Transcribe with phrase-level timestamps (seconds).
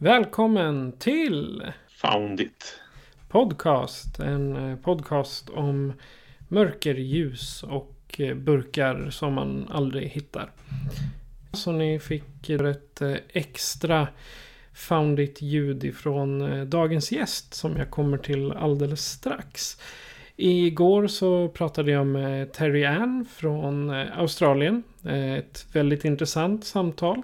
[0.00, 1.62] Välkommen till
[1.96, 2.80] Found it.
[3.28, 4.18] Podcast.
[4.18, 5.92] En eh, podcast om
[6.48, 10.50] mörker, ljus och eh, burkar som man aldrig hittar.
[11.52, 14.08] Så ni fick ett eh, extra
[14.72, 19.80] Found it-ljud ifrån dagens gäst som jag kommer till alldeles strax.
[20.36, 24.82] Igår så pratade jag med Terry Ann från Australien.
[25.38, 27.22] Ett väldigt intressant samtal.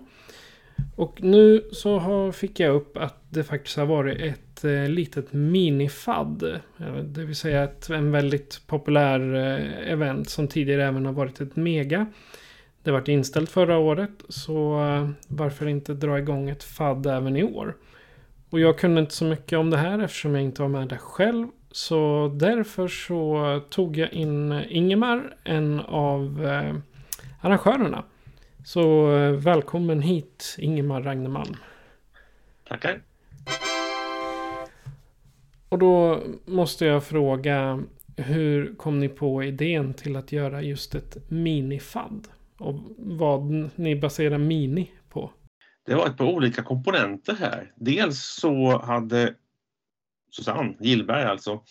[0.97, 5.33] Och nu så har, fick jag upp att det faktiskt har varit ett eh, litet
[5.33, 6.61] minifad.
[7.05, 11.56] Det vill säga ett en väldigt populär eh, event som tidigare även har varit ett
[11.56, 12.06] mega.
[12.83, 17.44] Det vart inställt förra året så eh, varför inte dra igång ett FAD även i
[17.44, 17.77] år.
[18.50, 20.97] Och jag kunde inte så mycket om det här eftersom jag inte var med där
[20.97, 21.48] själv.
[21.70, 26.75] Så därför så tog jag in Ingemar, en av eh,
[27.41, 28.05] arrangörerna.
[28.64, 31.56] Så eh, välkommen hit Ingemar Ragnemalm.
[32.68, 33.02] Tackar.
[35.68, 37.82] Och då måste jag fråga
[38.16, 42.28] hur kom ni på idén till att göra just ett minifadd?
[42.58, 45.30] Och vad ni baserar mini på?
[45.86, 47.72] Det var ett par olika komponenter här.
[47.76, 49.34] Dels så hade
[50.30, 51.62] Susanne Gillberg alltså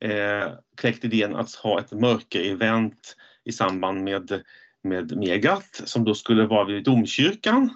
[0.00, 4.42] eh, kläckt idén att ha ett mörker-event i samband med
[4.88, 7.70] med Megat som då skulle vara vid domkyrkan.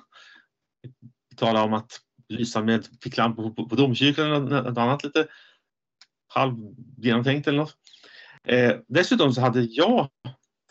[1.30, 5.26] Vi talar om att lysa med ficklampor på, på domkyrkan eller något annat lite
[6.34, 7.76] halvgenomtänkt eller något.
[8.44, 10.08] Eh, dessutom så hade jag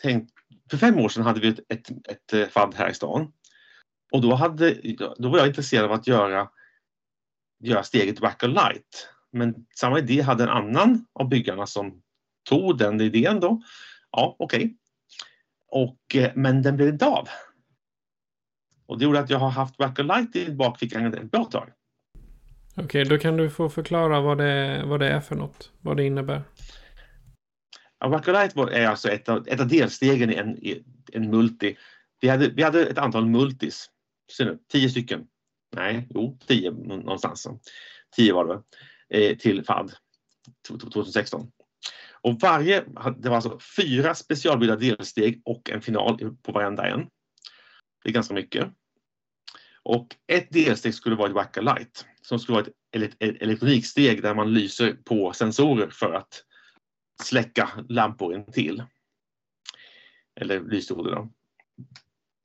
[0.02, 0.32] tänkt,
[0.70, 3.32] för fem år sedan hade vi ett, ett, ett eh, FAD här i stan.
[4.12, 4.76] Och då, hade,
[5.18, 6.48] då var jag intresserad av att göra,
[7.64, 9.08] göra steget Wacker Light.
[9.32, 12.02] Men samma idé hade en annan av byggarna som
[12.48, 13.62] tog den idén då.
[14.10, 14.58] Ja, okej.
[14.58, 14.76] Okay.
[15.72, 17.28] Och, eh, men den blev inte av.
[18.86, 21.68] Och det gjorde att jag har haft Wacker Light i bakfickan ett bra tag.
[22.72, 25.72] Okej, okay, då kan du få förklara vad det, vad det är för något.
[25.80, 26.42] Vad det innebär.
[27.98, 31.76] Ja, Wacker Light är alltså ett av, ett av delstegen i en, i en multi.
[32.20, 33.90] Vi hade, vi hade ett antal multis.
[34.38, 35.26] Nu, tio stycken.
[35.76, 37.48] Nej, jo, tio någonstans.
[38.16, 38.62] Tio var det.
[39.18, 39.92] Eh, till FAD
[40.68, 41.50] 2016.
[42.22, 42.84] Och varje,
[43.18, 47.06] det var alltså fyra specialbyggda delsteg och en final på varenda en.
[48.02, 48.68] Det är ganska mycket.
[49.82, 54.54] Och ett delsteg skulle vara ett Wacka Light som skulle vara ett elektroniksteg där man
[54.54, 56.44] lyser på sensorer för att
[57.22, 58.82] släcka lampor intill.
[60.40, 61.32] Eller lysdioder då.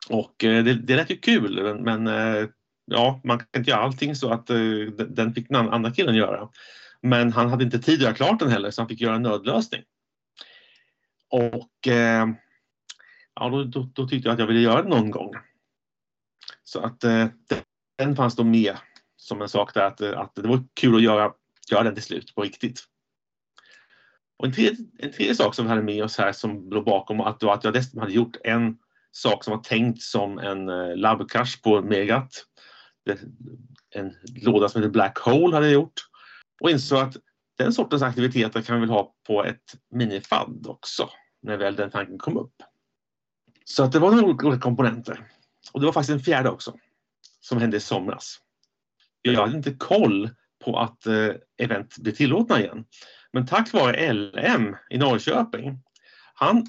[0.10, 2.50] Och eh, det, det lät ju kul men eh,
[2.86, 4.58] ja, man kan inte göra allting så att eh,
[5.10, 6.50] den fick den andra killen göra.
[7.08, 9.22] Men han hade inte tid att göra klart den heller så han fick göra en
[9.22, 9.84] nödlösning.
[11.30, 12.28] Och eh,
[13.36, 15.34] ja, då, då, då, tyckte jag att jag ville göra det någon gång.
[16.64, 17.28] Så att eh,
[17.98, 18.78] den fanns då med
[19.18, 21.34] som en sak där att, eh, att det var kul att göra,
[21.72, 22.84] göra den till slut på riktigt.
[24.38, 27.22] Och en tredje, en tredje sak som vi hade med oss här som låg bakom
[27.22, 28.78] att, att jag dessutom hade gjort en
[29.12, 32.46] sak som var tänkt som en eh, labbkrasch på Megat.
[33.90, 36.02] En låda som heter Black Hole hade jag gjort
[36.62, 37.18] och insåg att
[37.58, 41.10] den sortens aktiviteter kan vi väl ha på ett minifadd också
[41.42, 42.56] när väl den tanken kom upp.
[43.66, 45.28] Så att det var några olika komponenter.
[45.72, 46.78] Och det var faktiskt en fjärde också
[47.40, 48.40] som hände i somras.
[49.22, 50.30] Jag hade inte koll
[50.66, 52.86] på att eh, event blir tillåtna igen.
[53.32, 55.80] Men tack vare LM i Norrköping,
[56.34, 56.68] han,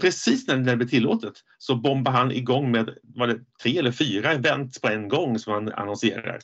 [0.00, 4.32] precis när det blev tillåtet så bombar han igång med var det, tre eller fyra
[4.32, 6.40] event på en gång som han annonserar.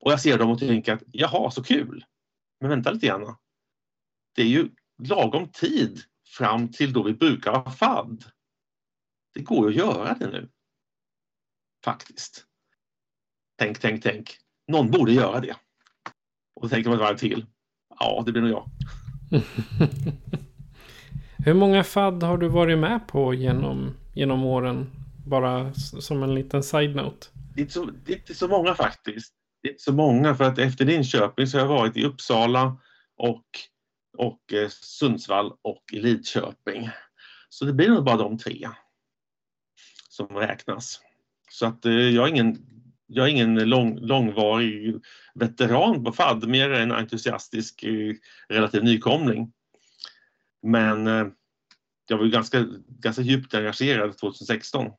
[0.00, 2.04] Och jag ser dem och tänker att jaha, så kul.
[2.60, 3.36] Men vänta lite grann.
[4.34, 4.68] Det är ju
[5.02, 8.24] lagom tid fram till då vi brukar ha FAD.
[9.34, 10.48] Det går att göra det nu.
[11.84, 12.46] Faktiskt.
[13.58, 14.38] Tänk, tänk, tänk.
[14.68, 15.56] Någon borde göra det.
[16.54, 17.46] Och då tänker man ett varv till.
[17.98, 18.70] Ja, det blir nog jag.
[21.44, 24.90] Hur många fadd har du varit med på genom, genom åren?
[25.26, 27.26] Bara som en liten side-note.
[27.54, 29.34] Det är, inte så, det är inte så många faktiskt.
[29.62, 32.80] Det är inte så många för att efter Linköping så har jag varit i Uppsala
[33.16, 33.44] och,
[34.18, 36.90] och eh, Sundsvall och i Lidköping.
[37.48, 38.68] Så det blir nog bara de tre
[40.08, 41.00] som räknas.
[41.50, 42.66] Så att eh, jag är ingen,
[43.06, 44.94] jag är ingen lång, långvarig
[45.34, 48.14] veteran på FAD, mer en entusiastisk eh,
[48.48, 49.52] relativ nykomling.
[50.62, 51.26] Men eh,
[52.08, 54.90] jag var ju ganska, ganska djupt engagerad 2016.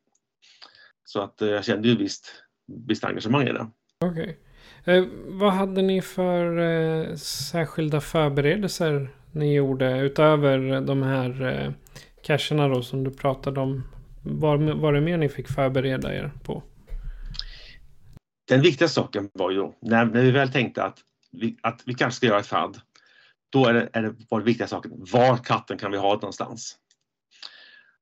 [1.04, 2.44] Så att eh, jag kände ju visst,
[2.88, 3.72] visst engagemang i det.
[4.00, 4.22] Okej.
[4.22, 4.36] Okay.
[4.86, 11.72] Eh, vad hade ni för eh, särskilda förberedelser ni gjorde utöver de här eh,
[12.24, 13.84] cacherna då som du pratade om?
[14.24, 16.64] Vad var det mer ni fick förbereda er på?
[18.48, 20.98] Den viktiga saken var ju när, när vi väl tänkte att
[21.32, 22.78] vi, att vi kanske ska göra ett FAD.
[23.50, 26.78] Då är det, är det, var det viktiga saken, var katten kan vi ha någonstans?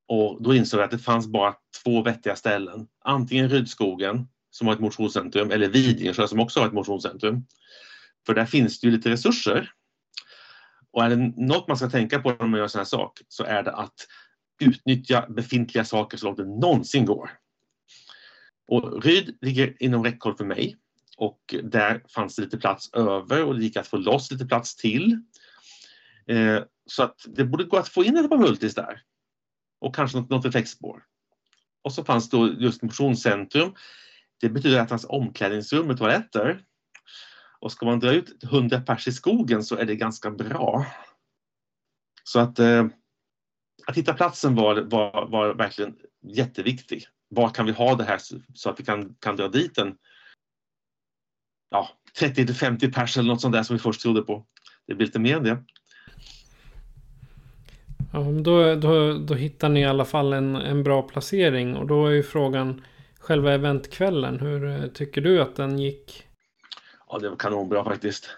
[0.07, 2.87] Och då insåg jag att det fanns bara två vettiga ställen.
[3.05, 7.45] Antingen Rydskogen som har ett motionscentrum eller Vidingsjö som också har ett motionscentrum.
[8.25, 9.71] För där finns det ju lite resurser.
[10.91, 13.43] Och är det något man ska tänka på när man gör sån här sak så
[13.43, 14.07] är det att
[14.59, 17.31] utnyttja befintliga saker så långt det någonsin går.
[18.67, 20.77] Och Ryd ligger inom räckhåll för mig
[21.17, 24.75] och där fanns det lite plats över och det gick att få loss lite plats
[24.75, 25.21] till.
[26.27, 29.01] Eh, så att det borde gå att få in ett par multis där.
[29.79, 31.03] Och kanske något, något effektspår.
[31.81, 33.73] Och så fanns då just motionscentrum.
[34.41, 36.61] Det betyder att det fanns omklädningsrum med toaletter.
[37.59, 40.85] Och ska man dra ut 100 pers i skogen så är det ganska bra.
[42.23, 42.85] Så att eh,
[43.87, 47.05] att hitta platsen var, var, var verkligen jätteviktig.
[47.29, 48.19] Var kan vi ha det här
[48.53, 49.95] så att vi kan, kan dra dit en
[51.69, 51.89] ja,
[52.19, 54.45] 30 till 50 pers eller något sånt där som vi först trodde på.
[54.87, 55.63] Det blir lite mer än det.
[58.13, 62.07] Ja, då, då, då hittar ni i alla fall en, en bra placering och då
[62.07, 62.81] är ju frågan
[63.29, 64.39] själva eventkvällen.
[64.39, 66.27] Hur eh, tycker du att den gick?
[67.07, 68.29] Ja, det var kanonbra faktiskt.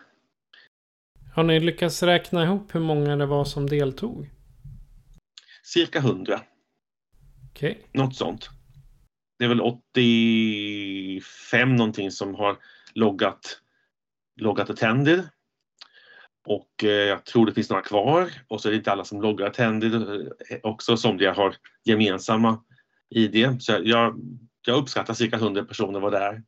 [1.34, 4.30] Har ni lyckats räkna ihop hur många det var som deltog?
[5.64, 6.42] cirka 100.
[7.52, 7.76] Okay.
[7.92, 8.50] Något sånt.
[9.40, 12.58] Det är väl 85 någonting som har
[12.94, 13.62] loggat,
[14.36, 15.30] loggat attended.
[16.48, 19.22] Och eh, jag tror det finns några kvar och så är det inte alla som
[19.22, 20.28] loggar attended eh,
[20.64, 20.98] också.
[20.98, 22.64] Somliga har gemensamma
[23.10, 23.62] ID.
[23.62, 24.20] Så jag,
[24.66, 26.44] jag uppskattar cirka 100 personer var där.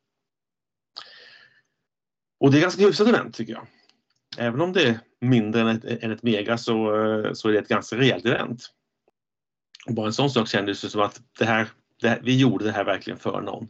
[2.40, 3.68] Och det är ganska hyfsat event tycker jag.
[4.38, 7.60] Även om det är mindre än ett, än ett mega så, eh, så är det
[7.60, 8.70] ett ganska rejält event.
[9.86, 11.68] Och bara en sån sak kändes det som att det här,
[12.02, 13.68] det här, vi gjorde det här verkligen för någon.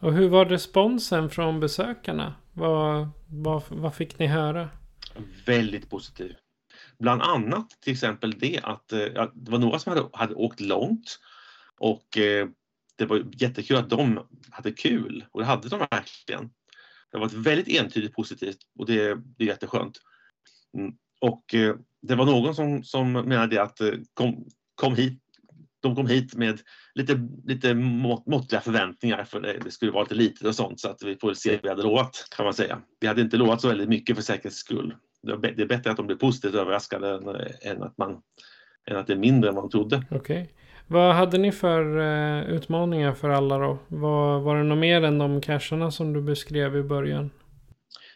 [0.00, 2.34] Och hur var responsen från besökarna?
[2.52, 4.68] Vad, vad, vad fick ni höra?
[5.46, 6.34] Väldigt positiv.
[6.98, 10.60] Bland annat till exempel det att eh, ja, det var några som hade, hade åkt
[10.60, 11.18] långt
[11.78, 12.48] och eh,
[13.02, 16.50] det var jättekul att de hade kul och det hade de verkligen.
[17.12, 19.98] Det var väldigt entydigt positivt och det, det är jätteskönt.
[20.78, 20.94] Mm.
[21.20, 24.44] Och eh, det var någon som, som menade att eh, kom,
[24.74, 25.18] kom hit,
[25.80, 26.60] de kom hit med
[26.94, 31.02] lite, lite måttliga förväntningar för det, det skulle vara lite litet och sånt så att
[31.02, 32.82] vi får se vad vi hade lovat kan man säga.
[33.00, 34.94] Vi hade inte lovat så väldigt mycket för säkerhets skull.
[35.22, 37.28] Det är bättre att de blir positivt överraskade än,
[37.62, 38.22] än, att, man,
[38.90, 40.04] än att det är mindre än man trodde.
[40.10, 40.42] Okej.
[40.42, 40.61] Okay.
[40.92, 43.78] Vad hade ni för eh, utmaningar för alla då?
[43.88, 47.30] Var, var det något mer än de cacherna som du beskrev i början?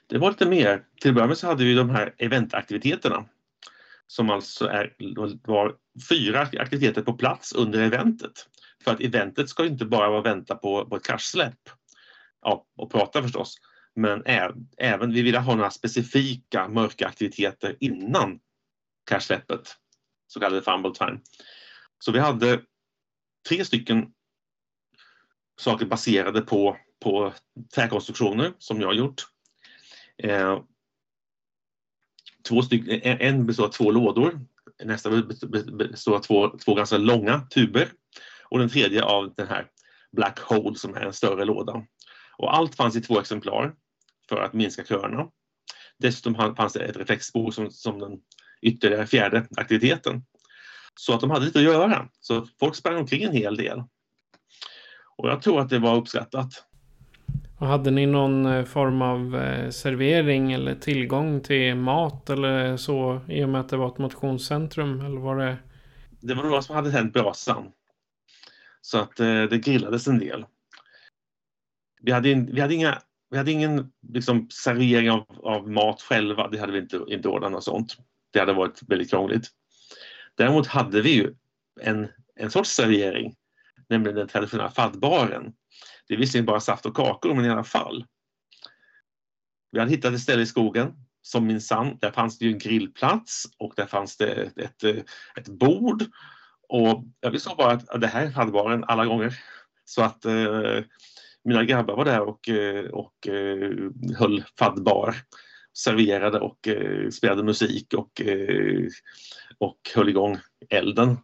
[0.06, 0.82] Det var lite mer.
[1.00, 3.24] Till att börja med så hade vi de här eventaktiviteterna
[4.06, 4.92] som alltså är,
[5.46, 5.74] var
[6.08, 8.32] fyra aktiviteter på plats under eventet.
[8.84, 11.60] För att eventet ska inte bara vara vänta på, på ett cashsläpp
[12.42, 13.56] ja, och prata förstås.
[13.94, 14.22] Men
[14.78, 18.38] även, vi ville ha några specifika mörka aktiviteter innan
[19.10, 19.76] cashsläppet,
[20.26, 21.18] så kallade fumble time.
[21.98, 22.60] Så vi hade
[23.48, 24.12] tre stycken
[25.60, 27.32] saker baserade på, på
[27.74, 29.26] träkonstruktioner som jag har gjort.
[30.22, 30.60] Eh,
[32.48, 34.40] två stycken, en består av två lådor,
[34.84, 35.10] nästa
[35.72, 37.88] består av två, två ganska långa tuber
[38.44, 39.66] och den tredje av den här
[40.12, 41.86] Black Hole som är en större låda.
[42.38, 43.74] Och allt fanns i två exemplar
[44.28, 45.28] för att minska köerna.
[45.98, 48.20] Dessutom fanns det ett reflexspår som, som den
[48.62, 50.22] ytterligare fjärde aktiviteten.
[50.98, 52.08] Så att de hade lite att göra.
[52.20, 53.82] Så folk sprang omkring en hel del.
[55.16, 56.66] Och jag tror att det var uppskattat.
[57.58, 63.20] Och hade ni någon eh, form av eh, servering eller tillgång till mat eller så
[63.28, 65.00] i och med att det var ett motionscentrum?
[65.00, 65.56] Eller var det...
[66.20, 67.72] Det var några som hade tänt brasan.
[68.80, 70.46] Så att eh, det grillades en del.
[72.02, 72.98] Vi hade, vi hade inga
[73.30, 76.48] vi hade ingen liksom, servering av, av mat själva.
[76.48, 77.96] Det hade vi inte, inte ordnat något sånt.
[78.32, 79.48] Det hade varit väldigt krångligt.
[80.36, 81.34] Däremot hade vi ju
[81.80, 83.34] en, en sorts servering,
[83.88, 85.52] nämligen den traditionella faddbaren.
[86.08, 88.04] Det är visserligen bara saft och kakor, men i alla fall.
[89.72, 93.44] Vi hade hittat ett ställe i skogen som minsann, där fanns det ju en grillplats
[93.58, 96.04] och där fanns det ett, ett, ett bord.
[96.68, 99.38] Och vi sa bara att det här hade baren alla gånger.
[99.84, 100.80] Så att eh,
[101.44, 105.14] mina grabbar var där och, eh, och eh, höll faddbar,
[105.78, 108.86] serverade och eh, spelade musik och, eh,
[109.58, 111.18] och höll igång elden.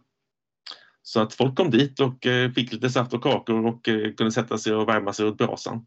[1.01, 2.17] Så att folk kom dit och
[2.55, 3.85] fick lite saft och kakor och
[4.17, 5.85] kunde sätta sig och värma sig runt brasan.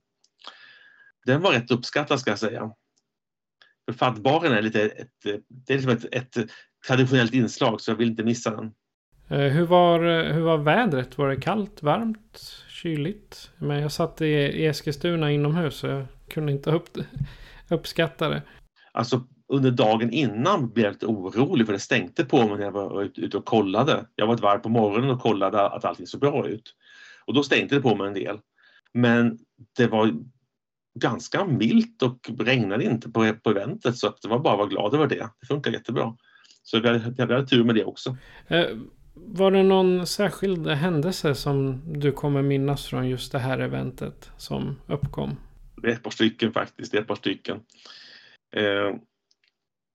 [1.26, 2.71] Den var rätt uppskattad ska jag säga.
[3.87, 5.11] För faddbaren är lite ett,
[5.49, 6.50] det är liksom ett, ett
[6.87, 8.75] traditionellt inslag så jag vill inte missa den.
[9.29, 10.00] Hur var,
[10.33, 11.19] hur var vädret?
[11.19, 12.67] Var det kallt, varmt?
[12.76, 13.50] kyligt.
[13.57, 16.88] Men jag satt i, i Eskilstuna inomhus så jag kunde inte upp,
[17.69, 18.43] uppskatta det.
[18.93, 22.73] Alltså under dagen innan blev jag lite orolig för det stänkte på mig när jag
[22.73, 24.07] var ute och kollade.
[24.17, 26.75] Jag var ett varv på morgonen och kollade att allting såg bra ut.
[27.25, 28.38] Och då stänkte det på mig en del.
[28.93, 29.38] Men
[29.76, 30.12] det var
[30.99, 34.69] ganska milt och regnade inte på, på eventet så att det var bara att vara
[34.69, 35.29] glad över det.
[35.41, 36.17] Det funkar jättebra.
[36.62, 38.17] Så jag hade, jag hade tur med det också.
[38.49, 38.67] Eh,
[39.15, 44.81] var det någon särskild händelse som du kommer minnas från just det här eventet som
[44.87, 45.37] uppkom?
[45.83, 46.93] Det är ett par stycken faktiskt.
[46.93, 47.61] Det är ett par stycken.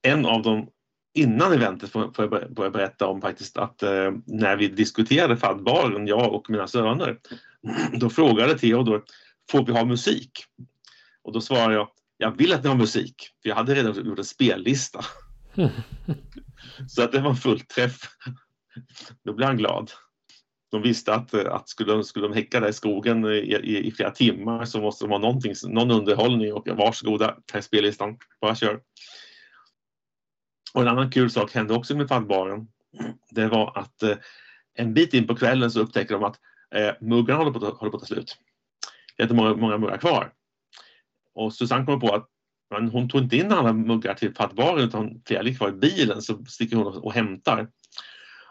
[0.02, 0.70] Eh, en av dem
[1.14, 2.12] innan eventet får,
[2.56, 7.20] jag berätta om faktiskt att eh, när vi diskuterade faddbaren, jag och mina söner,
[7.94, 9.04] då frågade Theodor,
[9.52, 10.32] får vi ha musik?
[11.24, 14.20] Och då svarade jag, jag vill att ni har musik, för jag hade redan gjort
[14.20, 15.06] en spellista.
[16.88, 18.02] Så att det var en fullträff.
[19.24, 19.92] Då blev han glad.
[20.72, 23.92] De visste att, att skulle, de, skulle de häcka där i skogen i, i, i,
[23.92, 28.56] flera timmar så måste de ha någonting, någon underhållning och varsågoda, här är spellistan, bara
[28.56, 28.80] kör.
[30.74, 32.68] Och en annan kul sak hände också med faddbaren.
[33.30, 34.18] Det var att eh,
[34.74, 36.40] en bit in på kvällen så upptäckte de att
[36.76, 38.38] eh, muggarna håller på, håller på att ta slut.
[39.18, 40.32] Det är inte många, många muggar kvar.
[41.36, 42.28] Och Susanne kommer på att
[42.72, 46.22] men hon tog inte in alla muggar till faddbaren utan flera ligger kvar i bilen
[46.22, 47.68] så sticker hon och, och hämtar.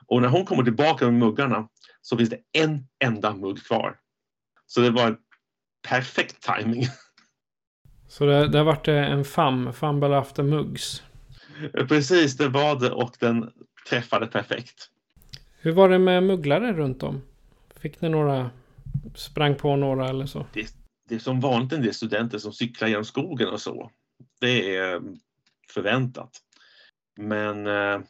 [0.06, 1.68] Och när hon kommer tillbaka med muggarna
[2.00, 3.96] så finns det en enda mugg kvar.
[4.66, 5.18] Så det var
[5.88, 6.84] perfekt timing.
[8.08, 11.02] Så det, det har varit en FAM, Fumble After Mugs?
[11.88, 13.50] Precis, det var det och den
[13.88, 14.90] träffade perfekt.
[15.60, 17.22] Hur var det med mugglare runt om?
[17.80, 18.50] Fick ni några,
[19.14, 20.46] sprang på några eller så?
[20.52, 20.74] Det,
[21.08, 23.90] det är som vanligt en del studenter som cyklar genom skogen och så.
[24.40, 25.00] Det är
[25.74, 26.30] förväntat.
[27.16, 28.00] Men eh,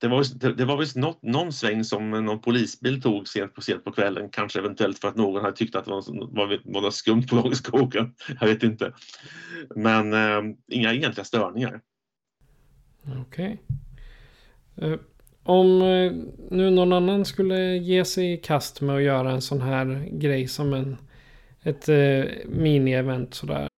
[0.00, 3.60] det var, det, det var visst något, någon sväng som någon polisbil tog sent på,
[3.60, 4.28] sent på kvällen.
[4.30, 7.36] Kanske eventuellt för att någon hade tyckt att det var, var, var något skumt på
[7.36, 8.14] gång i skogen.
[8.40, 8.92] Jag vet inte.
[9.76, 11.80] Men eh, inga egentliga störningar.
[13.06, 13.20] Mm.
[13.20, 13.62] Okej.
[14.76, 14.92] Okay.
[14.92, 14.98] Eh,
[15.42, 16.12] om eh,
[16.50, 20.48] nu någon annan skulle ge sig i kast med att göra en sån här grej
[20.48, 20.96] som en,
[21.62, 23.68] ett eh, mini-event sådär.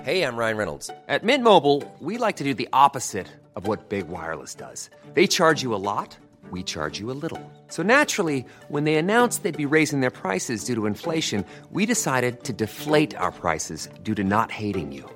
[0.00, 0.90] Hej, jag Ryan Reynolds.
[1.20, 4.90] På Mint Mobile, we like to do the opposite of what Big Wireless does.
[5.14, 6.16] They charge you a lot,
[6.52, 7.40] we charge you a little.
[7.68, 12.44] So naturally, when they announced they'd be raising their prices due to inflation, we decided
[12.44, 15.15] to deflate our prices due to not hating you.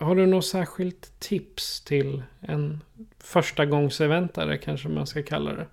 [0.00, 2.84] Har du något särskilt tips till en
[3.18, 5.68] förstagångseventare kanske man ska kalla det?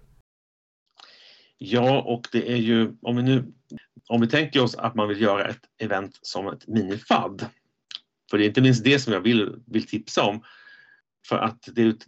[1.58, 3.54] Ja, och det är ju om vi nu
[4.08, 7.46] om vi tänker oss att man vill göra ett event som ett minifad.
[8.30, 10.44] För det är inte minst det som jag vill, vill tipsa om.
[11.28, 12.06] För att det, är ett,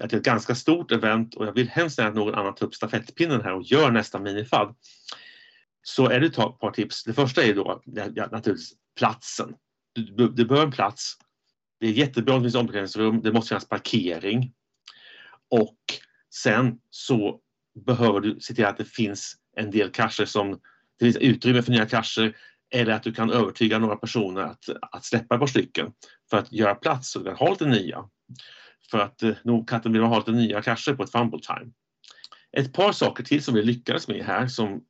[0.00, 2.54] att det är ett ganska stort event och jag vill hemskt gärna att någon annan
[2.54, 4.74] tar upp stafettpinnen här och gör nästa minifad.
[5.82, 7.04] Så är det ett par tips.
[7.04, 9.54] Det första är då ja, naturligtvis platsen.
[9.92, 11.16] Du, du behöver en plats
[11.80, 14.52] det är jättebra att det finns omklädningsrum, det måste finnas parkering.
[15.50, 15.78] Och
[16.34, 17.40] sen så
[17.86, 20.50] behöver du se till att det finns en del krascher som
[20.98, 22.36] det finns utrymme för nya krascher
[22.74, 25.92] eller att du kan övertyga några personer att, att släppa ett par stycken
[26.30, 28.04] för att göra plats och ha lite nya.
[28.90, 31.72] För att eh, nog katten vill ha lite nya krascher på ett fumble time.
[32.56, 34.84] Ett par saker till som vi lyckades med här som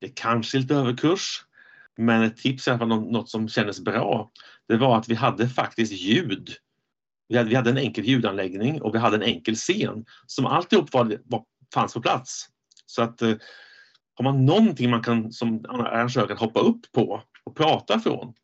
[0.00, 1.44] det kanske är lite överkurs
[2.00, 4.30] men ett tips i alla fall något som kändes bra.
[4.68, 6.50] Det var att vi hade faktiskt ljud.
[7.28, 10.92] Vi hade, vi hade en enkel ljudanläggning och vi hade en enkel scen som alltihop
[10.92, 12.46] var, var, fanns på plats.
[12.86, 13.34] Så att eh,
[14.14, 18.34] har man någonting man kan som arrangör kan hoppa upp på och prata från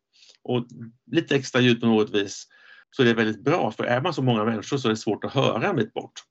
[0.43, 0.67] och
[1.11, 2.47] lite extra ljud på något vis
[2.91, 5.23] så är det väldigt bra för är man så många människor så är det svårt
[5.23, 6.23] att höra en bit bort.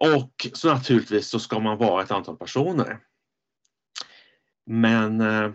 [0.00, 2.98] Och så naturligtvis så ska man vara ett antal personer.
[4.66, 5.50] Men eh,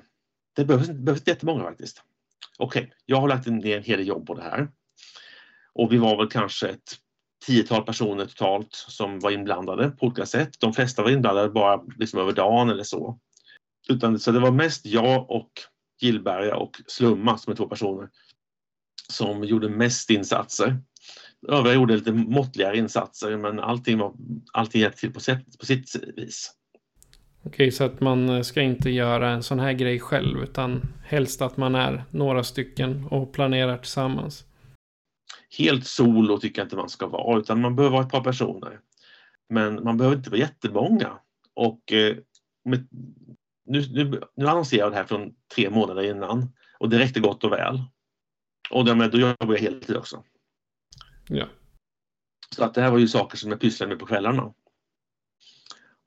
[0.56, 2.04] det behövs, det behövs inte jättemånga faktiskt.
[2.58, 4.72] Okej, okay, jag har lagt ner en hel del jobb på det här.
[5.74, 6.98] Och vi var väl kanske ett
[7.46, 10.60] tiotal personer totalt som var inblandade på olika sätt.
[10.60, 13.20] De flesta var inblandade bara liksom över dagen eller så.
[13.90, 15.52] Utan, så det var mest jag och
[16.02, 18.10] Gillberga och Slumma som är två personer
[19.10, 20.82] som gjorde mest insatser.
[21.48, 24.14] Övriga gjorde lite måttligare insatser men allting, var,
[24.54, 26.52] allting hjälpte till på, sätt, på sitt vis.
[27.44, 31.58] Okej, så att man ska inte göra en sån här grej själv utan helst att
[31.58, 34.46] man är några stycken och planerar tillsammans.
[35.58, 38.80] Helt solo tycker jag inte man ska vara utan man behöver vara ett par personer.
[39.50, 41.20] Men man behöver inte vara jättemånga.
[41.54, 42.16] Och eh,
[42.66, 42.88] med,
[43.66, 47.44] nu, nu, nu annonserar jag det här från tre månader innan och det räckte gott
[47.44, 47.84] och väl.
[48.72, 50.24] Och därmed, då jobbar jag heltid också.
[51.28, 51.46] Ja.
[52.56, 54.54] Så att det här var ju saker som jag pysslade med på kvällarna.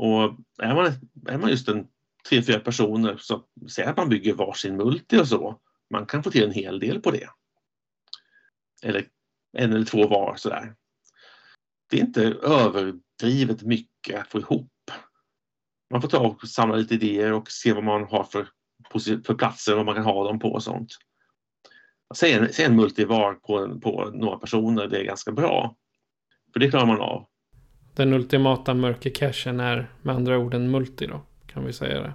[0.04, 0.92] Och är man,
[1.26, 1.86] är man just en
[2.28, 5.60] tre, fyra personer så säg att man bygger varsin multi och så.
[5.90, 7.28] Man kan få till en hel del på det.
[8.82, 9.06] Eller
[9.52, 10.74] en eller två var sådär.
[11.90, 14.90] Det är inte överdrivet mycket att få ihop.
[15.90, 18.48] Man får ta och samla lite idéer och se vad man har för,
[19.26, 20.90] för platser, vad man kan ha dem på och sånt.
[22.14, 25.76] Säg en, säg en multivar på, på några personer, det är ganska bra.
[26.52, 27.28] För det klarar man av.
[27.96, 32.14] Den ultimata mörkercachen är med andra ord en multi då, kan vi säga det?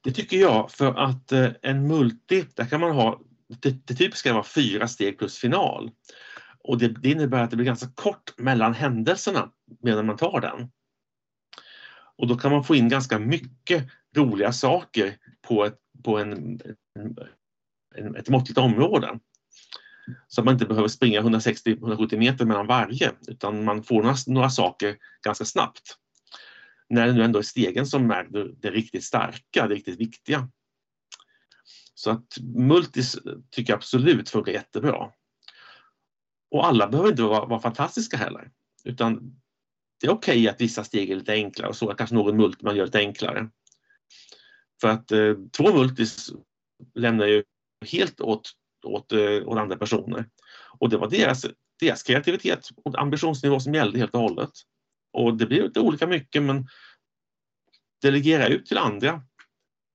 [0.00, 4.32] Det tycker jag, för att eh, en multi, där kan man ha, det, det typiska
[4.32, 5.90] vara fyra steg plus final.
[6.64, 9.50] Och det, det, innebär att det blir ganska kort mellan händelserna
[9.82, 10.70] medan man tar den.
[12.16, 13.86] Och då kan man få in ganska mycket
[14.16, 15.16] roliga saker
[15.48, 16.60] på ett, på en,
[17.94, 19.18] en, ett måttligt område.
[20.28, 24.50] Så att man inte behöver springa 160-170 meter mellan varje utan man får några, några
[24.50, 25.96] saker ganska snabbt.
[26.88, 30.48] När det nu ändå är stegen som är det, det riktigt starka, det riktigt viktiga.
[31.94, 33.18] Så att multis
[33.50, 35.10] tycker jag absolut funkar jättebra.
[36.50, 38.50] Och alla behöver inte vara, vara fantastiska heller.
[38.84, 39.40] Utan
[40.00, 42.64] det är okej okay att vissa steg är lite enklare och så kanske någon multi
[42.64, 43.50] man gör lite enklare.
[44.80, 46.32] För att eh, två multis
[46.94, 47.44] lämnar ju
[47.86, 48.52] helt åt,
[48.84, 50.24] åt, eh, åt andra personer.
[50.78, 51.46] Och det var deras,
[51.80, 54.50] deras kreativitet och ambitionsnivå som gällde helt och hållet.
[55.12, 56.66] Och det blir lite olika mycket men
[58.02, 59.22] delegera ut till andra.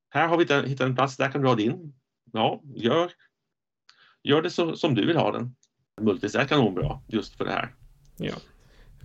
[0.10, 1.94] Här har vi hittat en plats, där kan du ha din.
[2.32, 3.12] Ja, gör,
[4.24, 5.56] gör det så, som du vill ha den.
[6.02, 7.76] Multis är kanonbra just för det här.
[8.18, 8.34] Ja.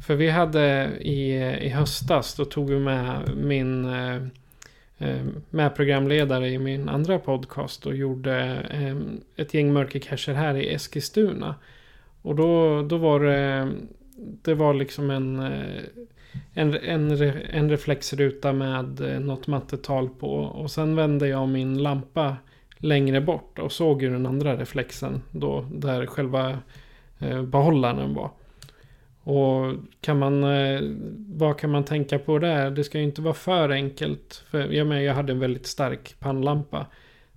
[0.07, 1.33] För vi hade i,
[1.66, 4.23] i höstas, då tog vi med min eh,
[5.03, 8.97] Eh, med programledare i min andra podcast och gjorde eh,
[9.37, 11.55] ett gäng mörkercacher här i Eskilstuna.
[12.23, 13.73] Och då, då var det,
[14.17, 15.83] det var liksom en, eh,
[16.55, 17.11] en, en,
[17.51, 20.35] en reflexruta med något mattetal på.
[20.35, 22.37] Och sen vände jag min lampa
[22.77, 26.59] längre bort och såg ju den andra reflexen då där själva
[27.45, 28.31] behållaren var.
[29.31, 30.81] Och kan man, eh,
[31.29, 32.71] vad kan man tänka på där?
[32.71, 34.45] Det ska ju inte vara för enkelt.
[34.51, 36.87] För jag, menar, jag hade en väldigt stark pannlampa.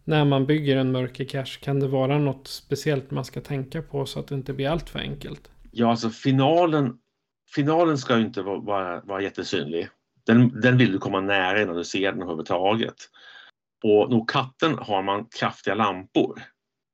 [0.04, 4.20] När man bygger en mörkercache, kan det vara något speciellt man ska tänka på så
[4.20, 5.52] att det inte blir allt för enkelt?
[5.72, 6.94] Ja, alltså finalen,
[7.56, 9.88] finalen ska ju inte vara, vara, vara jättesynlig.
[10.26, 12.96] Den, den vill du komma nära innan du ser den överhuvudtaget.
[13.84, 16.42] Och nog katten har man kraftiga lampor.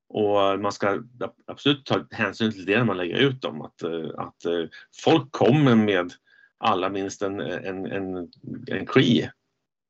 [0.09, 1.03] Och man ska
[1.47, 3.61] absolut ta hänsyn till det när man lägger ut dem.
[3.61, 4.65] Att, eh, att eh,
[5.03, 6.13] folk kommer med
[6.57, 8.31] allra minst en, en, en,
[8.67, 9.31] en Cree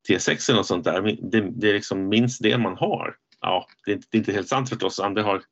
[0.08, 1.02] T6 eller något sånt där.
[1.22, 3.16] Det, det, är liksom minst det man har.
[3.40, 5.00] Ja, det är, inte, det är inte helt sant förstås.
[5.00, 5.42] Andra har,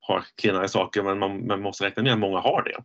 [0.00, 2.84] har klenare saker men man, man måste räkna med att många har det.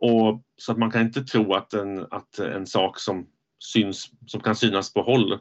[0.00, 3.26] Och, så att man kan inte tro att en, att en sak som,
[3.58, 5.38] syns, som kan synas på håll,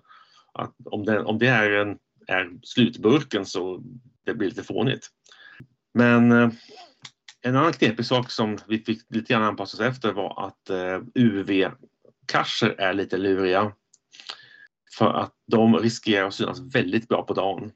[0.54, 3.84] att om det, om det är, en, är slutburken så
[4.26, 5.08] det blir lite fånigt.
[5.94, 6.50] Men eh,
[7.42, 11.02] en annan knepig sak som vi fick lite grann anpassa oss efter var att eh,
[11.16, 13.72] UV-cacher är lite luriga.
[14.98, 17.72] För att de riskerar att synas väldigt bra på dagen.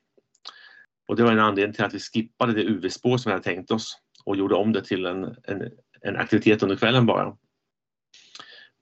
[1.07, 3.71] Och det var en anledning till att vi skippade det UV-spår som vi hade tänkt
[3.71, 7.37] oss och gjorde om det till en, en, en aktivitet under kvällen bara.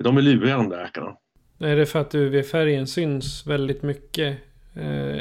[0.03, 1.17] De är luriga de där räkarna.
[1.59, 4.37] Är det för att UV-färgen syns väldigt mycket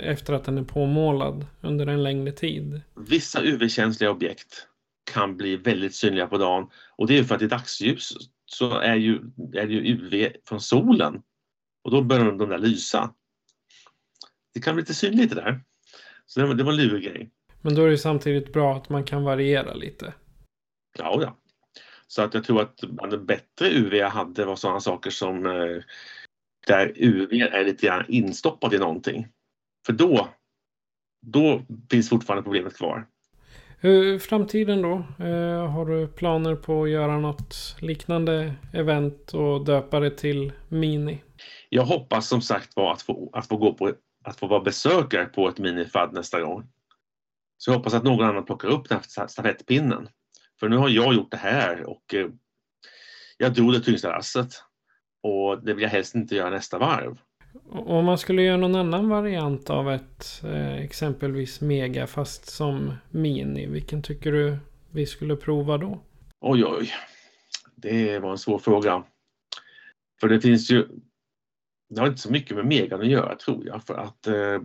[0.02, 2.80] efter att den är påmålad under en längre tid?
[2.94, 4.68] Vissa UV-känsliga objekt
[5.12, 8.12] kan bli väldigt synliga på dagen och det är för att i dagsljus
[8.46, 9.14] så är ju,
[9.54, 11.22] är det ju UV från solen
[11.84, 13.14] och då börjar de där lysa.
[14.54, 15.60] Det kan bli lite synligt det där.
[16.26, 17.30] Så det var, det var en lurig grej.
[17.62, 20.14] Men då är det samtidigt bra att man kan variera lite.
[20.98, 21.36] Ja, ja.
[22.06, 25.46] Så att jag tror att bland det bättre UV jag hade var sådana saker som
[25.46, 25.82] eh,
[26.66, 29.28] där UV är lite grann instoppat i någonting.
[29.86, 30.28] För då,
[31.26, 33.06] då finns fortfarande problemet kvar.
[33.80, 34.94] Hur, framtiden då?
[35.24, 41.22] Eh, har du planer på att göra något liknande event och döpa det till Mini?
[41.68, 43.92] Jag hoppas som sagt var att få, att få gå på
[44.24, 46.68] att få vara besökare på ett minifad nästa gång.
[47.58, 50.08] Så jag hoppas att någon annan plockar upp den här stafettpinnen.
[50.60, 52.28] För nu har jag gjort det här och eh,
[53.36, 54.48] jag drog det tyngsta lasset.
[55.22, 57.18] Och det vill jag helst inte göra nästa varv.
[57.70, 63.66] Om man skulle göra någon annan variant av ett eh, exempelvis mega fast som mini.
[63.66, 64.58] Vilken tycker du
[64.90, 66.00] vi skulle prova då?
[66.40, 66.92] Oj oj.
[67.76, 69.04] Det var en svår fråga.
[70.20, 70.88] För det finns ju
[71.88, 74.60] det har inte så mycket med megan att göra tror jag för att eh,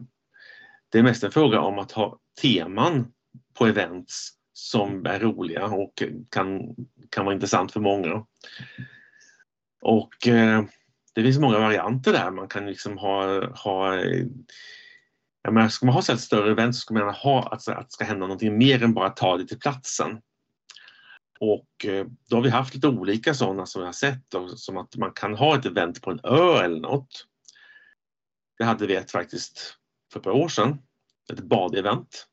[0.92, 3.12] det är mest en fråga om att ha teman
[3.58, 6.76] på events som är roliga och kan,
[7.10, 8.26] kan vara intressant för många.
[9.82, 10.64] Och eh,
[11.13, 12.32] det finns många varianter där.
[12.32, 13.95] Man kan liksom ha, ha
[15.43, 17.93] Ja, men ska man ha ett större event så ska man ha att, att det
[17.93, 20.21] ska hända någonting mer än bara ta det till platsen.
[21.39, 24.78] Och eh, då har vi haft lite olika sådana som jag har sett, då, som
[24.78, 27.28] att man kan ha ett event på en ö eller något.
[28.58, 29.76] Det hade vi ett faktiskt
[30.13, 30.78] för ett par år sedan,
[31.34, 32.28] ett badevent.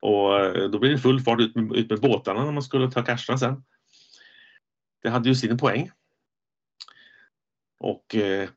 [0.00, 2.90] Och eh, då blir det full fart ut med, ut med båtarna när man skulle
[2.90, 3.64] ta cacherna sen.
[5.02, 5.90] Det hade ju sin poäng.
[7.80, 8.48] Och eh,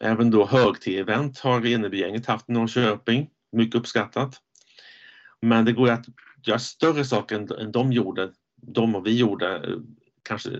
[0.00, 3.30] även då hög-T-event har Enebygänget haft i Norrköping.
[3.52, 4.40] Mycket uppskattat.
[5.40, 6.06] Men det går att
[6.46, 9.76] göra större saker än, än de gjorde de och vi gjorde eh,
[10.22, 10.50] kanske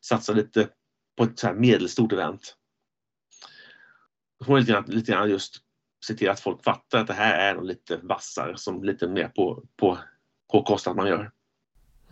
[0.00, 0.68] satsa lite
[1.16, 2.56] på ett så här medelstort event.
[4.38, 5.56] Då får man lite grann, lite grann just
[6.06, 9.64] se till att folk fattar att det här är lite vassare som lite mer på,
[9.76, 9.98] på,
[10.52, 11.30] på kostnad man gör.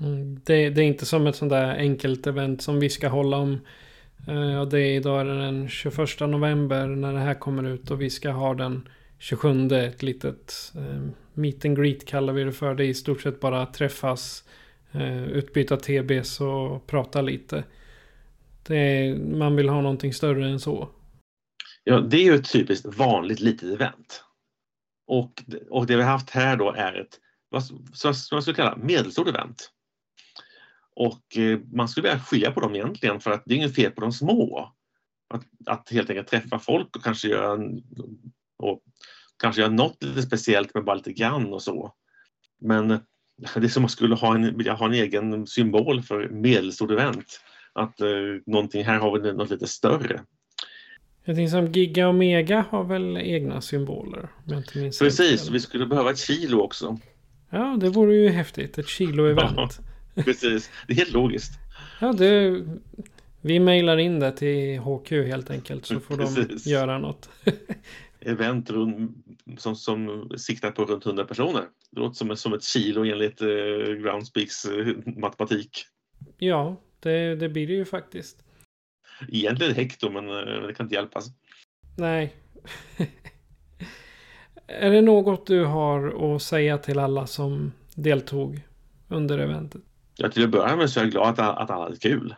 [0.01, 3.37] Mm, det, det, är inte som ett sånt där enkelt event som vi ska hålla
[3.37, 3.61] om.
[4.29, 8.11] Eh, ja, det är idag den 21 november när det här kommer ut och vi
[8.11, 11.03] ska ha den 27 ett litet eh,
[11.35, 12.75] meet and greet kallar vi det för.
[12.75, 14.45] Det är i stort sett bara träffas
[14.93, 17.65] eh, utbyta TBs och prata lite.
[18.69, 20.89] Är, man vill ha någonting större än så.
[21.85, 24.25] Ja, det är ju ett typiskt vanligt litet event.
[25.07, 27.63] Och, och det vi har haft här då är ett vad,
[28.05, 29.71] vad man skulle kalla medelstort event.
[31.01, 33.91] Och eh, man skulle vilja skilja på dem egentligen för att det är inget fel
[33.91, 34.73] på de små.
[35.35, 37.59] Att, att helt enkelt träffa folk och kanske göra,
[38.59, 38.83] och
[39.43, 41.95] kanske göra något lite speciellt med bara lite grann och så.
[42.61, 46.91] Men det är som man skulle ha en, vilja ha en egen symbol för medelstort
[46.91, 47.41] event.
[47.73, 48.09] Att eh,
[48.47, 50.21] någonting här har vi något lite större.
[51.25, 54.29] Jag tänker som Giga och Mega har väl egna symboler?
[54.99, 56.99] Precis, vi skulle behöva ett kilo också.
[57.51, 58.79] Ja, det vore ju häftigt.
[58.79, 59.55] Ett kilo-event.
[59.57, 59.90] Ja,
[60.25, 61.53] precis, det är helt logiskt.
[62.01, 62.65] Ja, det,
[63.41, 66.65] vi mejlar in det till HQ helt enkelt så får precis.
[66.65, 67.31] de göra något.
[68.21, 68.71] event
[69.59, 71.65] som, som siktar på runt 100 personer.
[71.91, 73.49] Det låter som, som ett kilo enligt eh,
[74.03, 75.85] Groundspeaks eh, matematik.
[76.39, 78.45] Ja, det, det blir det ju faktiskt.
[79.29, 81.27] Egentligen hekto, men eh, det kan inte hjälpas.
[81.99, 82.35] Nej.
[84.67, 88.61] är det något du har att säga till alla som deltog
[89.09, 89.83] under eventet?
[90.23, 92.35] Ja, till att börja med så är jag glad att, att alla hade kul.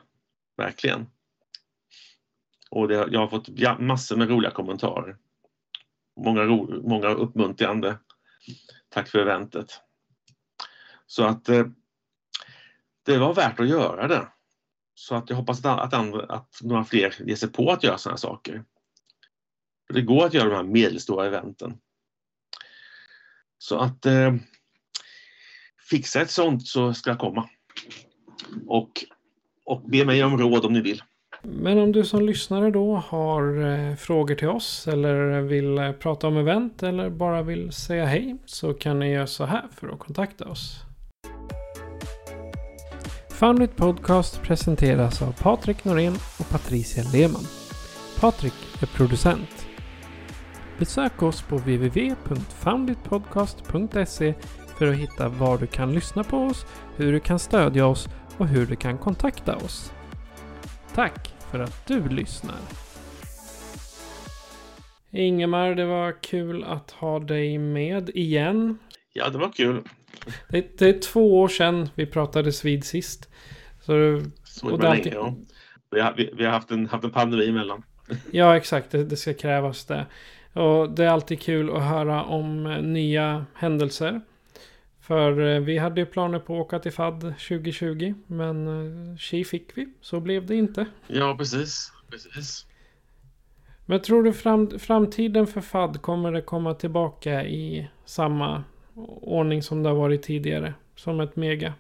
[0.57, 1.07] Verkligen.
[2.71, 5.17] Och det, jag har fått massor med roliga kommentarer
[6.17, 7.99] många, ro, många uppmuntrande.
[8.89, 9.81] Tack för eventet.
[11.07, 11.67] Så att eh,
[13.03, 14.29] det var värt att göra det.
[14.95, 17.99] Så att jag hoppas att, att, andra, att några fler ger sig på att göra
[17.99, 18.65] sådana saker.
[19.87, 21.79] För det går att göra de här medelstora eventen.
[23.59, 24.35] Så att eh,
[25.91, 27.49] fixa ett sånt så ska jag komma.
[28.67, 28.91] Och,
[29.65, 31.03] och be mig om råd om ni vill.
[31.43, 36.27] Men om du som lyssnare då har eh, frågor till oss eller vill eh, prata
[36.27, 39.99] om event eller bara vill säga hej så kan ni göra så här för att
[39.99, 40.81] kontakta oss.
[43.31, 47.47] Foundit Podcast presenteras av Patrik Norén och Patricia Lehmann.
[48.21, 49.67] Patrik är producent.
[50.79, 54.35] Besök oss på www.founditpodcast.se
[54.83, 56.67] för att hitta var du kan lyssna på oss,
[56.97, 59.93] hur du kan stödja oss och hur du kan kontakta oss.
[60.95, 62.57] Tack för att du lyssnar.
[65.11, 68.79] Ingemar, det var kul att ha dig med igen.
[69.13, 69.83] Ja, det var kul.
[70.49, 73.29] Det, det är två år sedan vi pratades vid sist.
[73.81, 75.35] Så, Så Och det länge, alltid- ja.
[75.91, 77.83] vi, har, vi, vi har haft en, haft en pandemi emellan.
[78.31, 78.91] ja, exakt.
[78.91, 80.07] Det, det ska krävas det.
[80.53, 84.21] Och det är alltid kul att höra om nya händelser.
[85.03, 88.15] För eh, vi hade ju planer på att åka till FAD 2020.
[88.27, 89.89] Men eh, tji fick vi.
[90.01, 90.87] Så blev det inte.
[91.07, 91.93] Ja, precis.
[92.11, 92.67] precis.
[93.87, 98.65] Men tror du fram, framtiden för FAD kommer det komma tillbaka i samma
[99.21, 100.75] ordning som det har varit tidigare?
[100.97, 101.75] Som ett mega?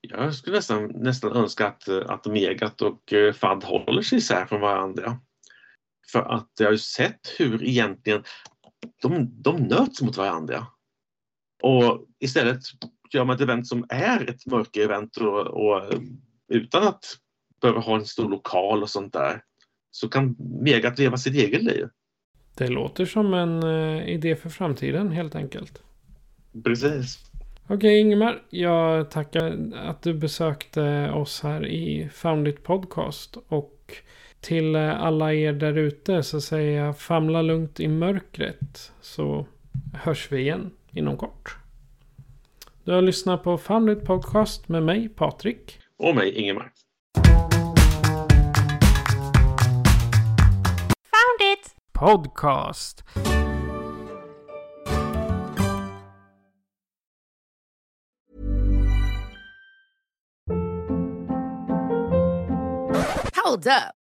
[0.00, 4.60] Jag skulle nästan, nästan önska att, eh, att Megat och FAD håller sig isär från
[4.60, 5.18] varandra.
[6.12, 8.22] För att jag har ju sett hur egentligen
[9.02, 10.66] de, de nöts mot varandra.
[11.62, 12.60] Och istället
[13.12, 15.94] gör man ett event som är ett mörker-event och, och
[16.48, 17.04] utan att
[17.60, 19.42] behöva ha en stor lokal och sånt där
[19.90, 21.88] så kan Megat leva sitt eget liv.
[22.54, 25.82] Det låter som en eh, idé för framtiden helt enkelt.
[26.64, 27.18] Precis.
[27.68, 33.36] Okej Ingemar, jag tackar att du besökte oss här i Found It Podcast.
[33.48, 33.94] Och
[34.40, 38.92] till alla er där ute så säger jag famla lugnt i mörkret.
[39.00, 39.46] Så
[39.94, 41.56] hörs vi igen inom kort.
[42.84, 45.80] Du har lyssnat på Found It Podcast med mig Patrik.
[45.98, 46.72] Och mig, Ingemar.
[52.00, 53.04] Podcast.
[63.34, 63.99] Hold up.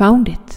[0.00, 0.49] found it.